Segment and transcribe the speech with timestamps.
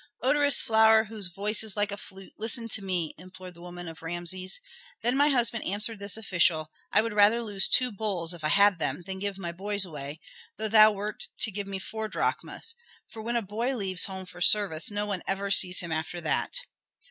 [0.23, 4.01] "Odorous flower, whose voice is like a flute, listen to me!" implored the woman of
[4.01, 4.59] Rameses.
[5.03, 8.79] "Then my husband answered this official, 'I would rather lose two bulls, if I had
[8.79, 10.19] them, than give my boys away,
[10.57, 12.73] though thou wert to give me four drachmas;
[13.09, 16.61] for when a boy leaves home for service no one ever sees him after that.'"